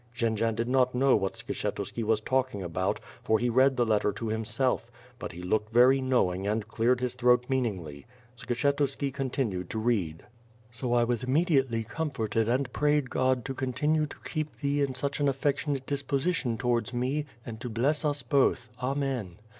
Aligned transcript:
Jendzian 0.15 0.55
did 0.55 0.67
not 0.67 0.95
know 0.95 1.15
what 1.15 1.33
Skshetuski 1.33 2.03
was 2.03 2.21
talking 2.21 2.63
about, 2.63 2.99
for 3.21 3.37
he 3.37 3.51
read 3.51 3.77
the 3.77 3.85
letter 3.85 4.11
to 4.11 4.29
himself; 4.29 4.89
but 5.19 5.31
he 5.31 5.43
looked 5.43 5.71
very 5.71 6.01
knowing 6.01 6.47
and 6.47 6.67
cleared 6.67 6.99
his 7.01 7.13
throat 7.13 7.45
meaningly. 7.47 8.07
Skshetuski 8.35 9.13
continued 9.13 9.69
to 9.69 9.77
read:" 9.77 10.23
So 10.71 10.91
I 10.91 11.03
was 11.03 11.21
immediately 11.23 11.83
comforted 11.83 12.49
and 12.49 12.73
prayed 12.73 13.11
God 13.11 13.45
to 13.45 13.53
continue 13.53 14.07
to 14.07 14.17
keep 14.25 14.55
thee 14.57 14.81
in 14.81 14.95
such 14.95 15.19
an 15.19 15.29
affectionate 15.29 15.85
dis 15.85 16.01
position 16.01 16.57
towards 16.57 16.95
me 16.95 17.27
and 17.45 17.61
to 17.61 17.69
bless 17.69 18.03
us 18.03 18.23
both, 18.23 18.71
Amen. 18.81 19.35